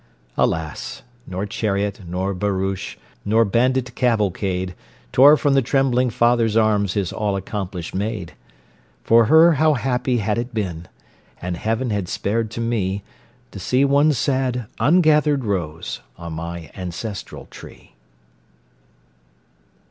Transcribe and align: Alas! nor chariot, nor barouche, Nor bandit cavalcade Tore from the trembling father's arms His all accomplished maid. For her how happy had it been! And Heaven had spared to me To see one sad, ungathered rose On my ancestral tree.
Alas! 0.35 1.03
nor 1.27 1.45
chariot, 1.45 1.99
nor 2.07 2.33
barouche, 2.33 2.97
Nor 3.23 3.45
bandit 3.45 3.93
cavalcade 3.93 4.73
Tore 5.11 5.37
from 5.37 5.53
the 5.53 5.61
trembling 5.61 6.09
father's 6.09 6.57
arms 6.57 6.93
His 6.95 7.13
all 7.13 7.35
accomplished 7.35 7.93
maid. 7.93 8.33
For 9.03 9.25
her 9.25 9.51
how 9.57 9.75
happy 9.75 10.17
had 10.17 10.39
it 10.39 10.55
been! 10.55 10.87
And 11.39 11.55
Heaven 11.55 11.91
had 11.91 12.09
spared 12.09 12.49
to 12.49 12.61
me 12.61 13.03
To 13.51 13.59
see 13.59 13.85
one 13.85 14.11
sad, 14.11 14.65
ungathered 14.79 15.45
rose 15.45 16.01
On 16.17 16.33
my 16.33 16.71
ancestral 16.73 17.45
tree. 17.51 17.93